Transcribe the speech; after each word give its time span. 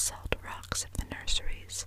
Salt 0.00 0.34
rocks 0.42 0.82
of 0.84 0.92
the 0.94 1.14
nurseries. 1.14 1.84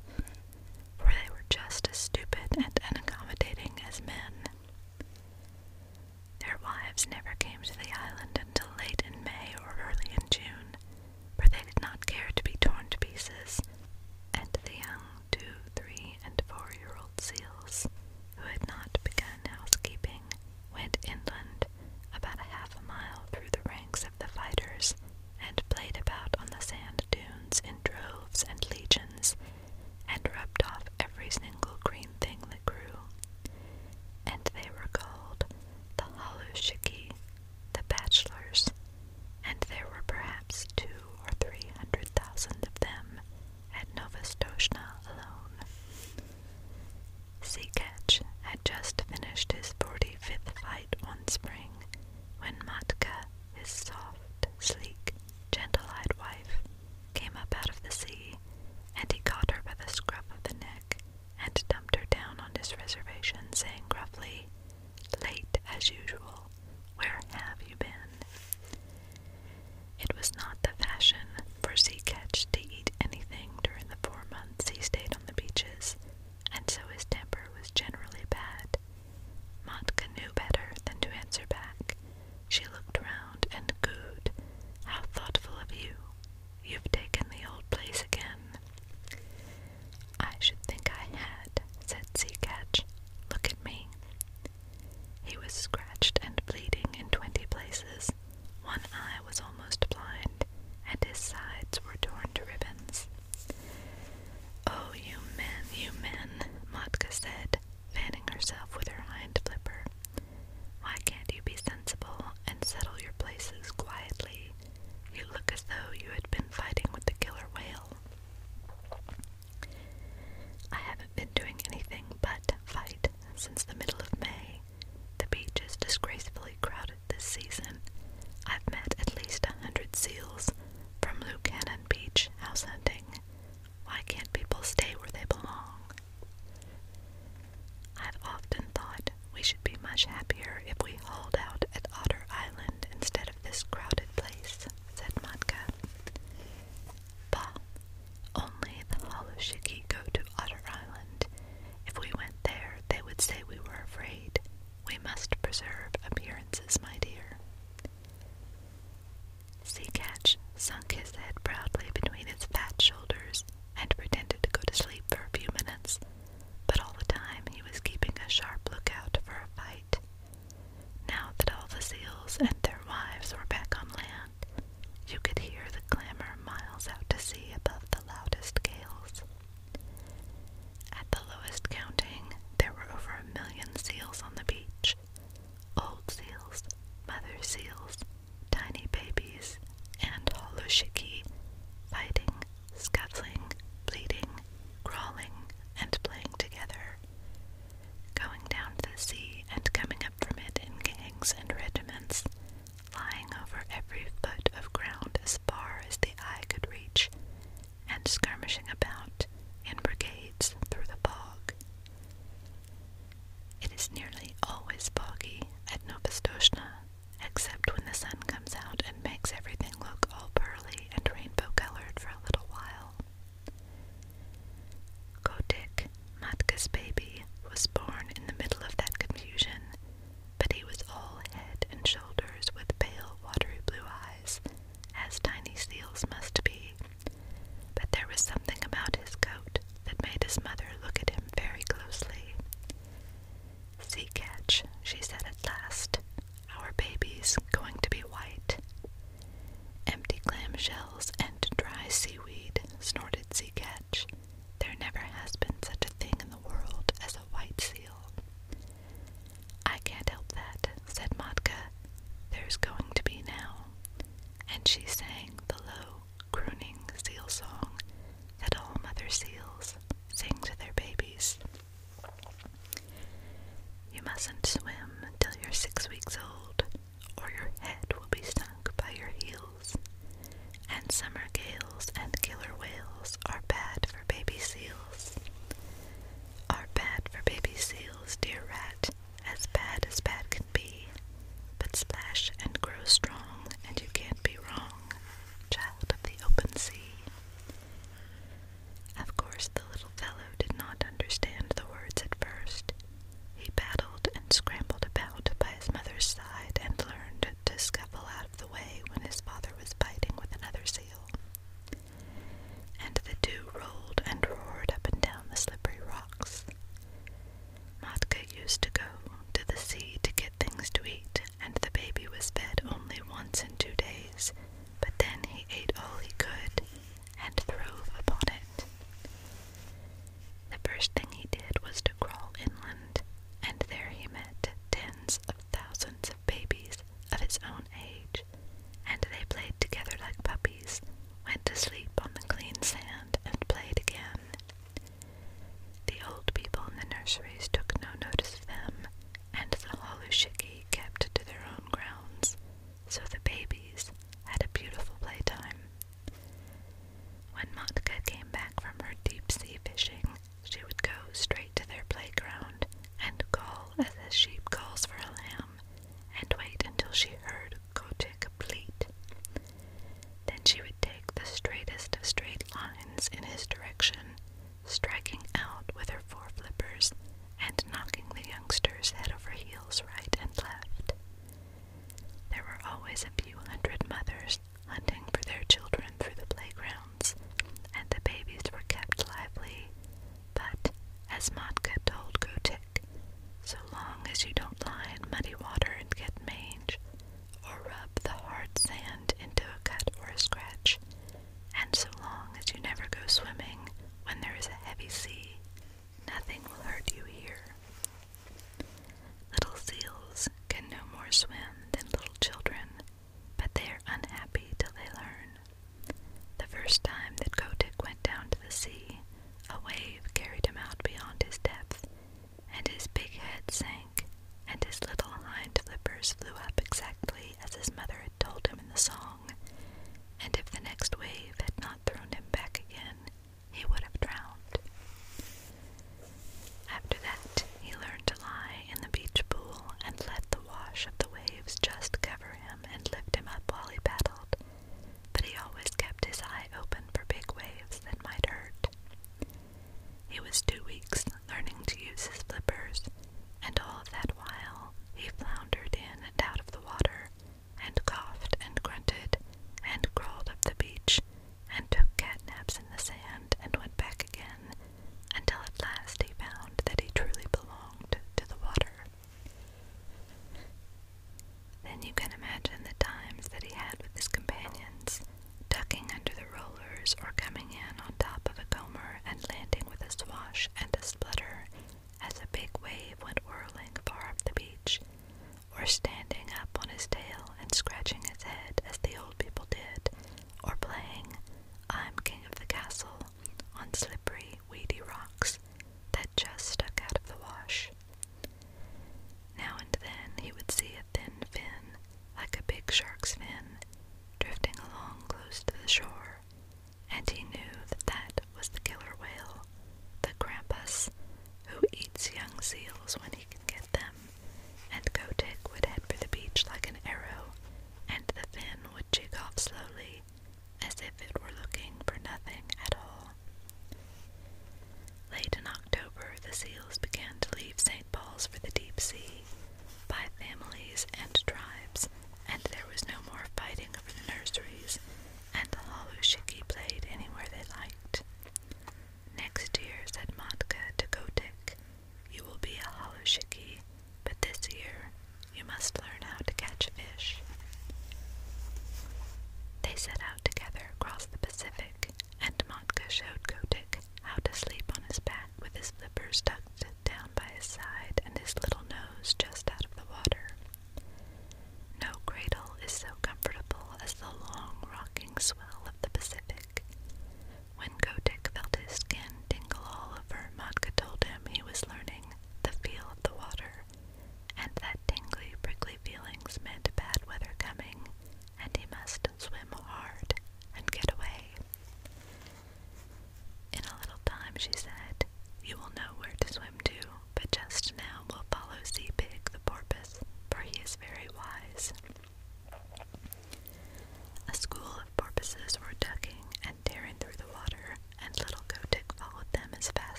she 264.66 264.84
said. 264.88 265.13